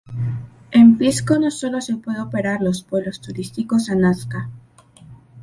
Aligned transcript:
En 0.71 0.97
Pisco 0.97 1.37
no 1.37 1.51
sólo 1.51 1.79
se 1.79 1.95
puede 1.97 2.21
operar 2.21 2.59
los 2.63 2.87
vuelos 2.89 3.21
turísticos 3.21 3.87
a 3.91 3.93
Nasca. 3.93 4.49